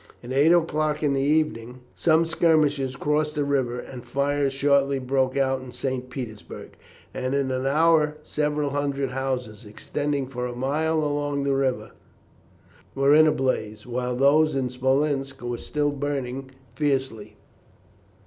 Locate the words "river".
3.43-3.77, 11.53-11.91